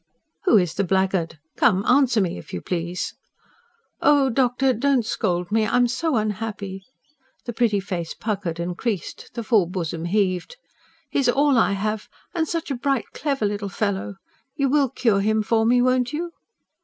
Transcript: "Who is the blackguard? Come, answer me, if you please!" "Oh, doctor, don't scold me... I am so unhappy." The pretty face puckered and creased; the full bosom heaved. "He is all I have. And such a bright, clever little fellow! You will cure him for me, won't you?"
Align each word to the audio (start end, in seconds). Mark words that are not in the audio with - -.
"Who 0.45 0.57
is 0.57 0.73
the 0.73 0.83
blackguard? 0.83 1.37
Come, 1.57 1.85
answer 1.85 2.21
me, 2.21 2.39
if 2.39 2.53
you 2.55 2.59
please!" 2.61 3.13
"Oh, 4.01 4.31
doctor, 4.31 4.73
don't 4.73 5.05
scold 5.05 5.51
me... 5.51 5.63
I 5.67 5.75
am 5.77 5.87
so 5.87 6.15
unhappy." 6.15 6.85
The 7.45 7.53
pretty 7.53 7.79
face 7.79 8.15
puckered 8.15 8.59
and 8.59 8.75
creased; 8.75 9.29
the 9.35 9.43
full 9.43 9.67
bosom 9.67 10.05
heaved. 10.05 10.57
"He 11.11 11.19
is 11.19 11.29
all 11.29 11.55
I 11.55 11.73
have. 11.73 12.09
And 12.33 12.47
such 12.47 12.71
a 12.71 12.75
bright, 12.75 13.11
clever 13.13 13.45
little 13.45 13.69
fellow! 13.69 14.15
You 14.55 14.69
will 14.69 14.89
cure 14.89 15.21
him 15.21 15.43
for 15.43 15.67
me, 15.67 15.83
won't 15.83 16.13
you?" 16.13 16.31